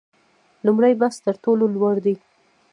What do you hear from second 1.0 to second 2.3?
بست تر ټولو لوړ دی